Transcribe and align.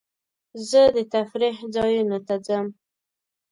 زه 0.69 0.81
د 0.95 0.97
تفریح 1.13 1.57
ځایونو 1.75 2.17
ته 2.27 2.35
ځم. 2.45 2.67